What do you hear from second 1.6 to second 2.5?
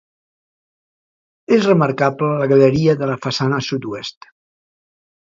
remarcable la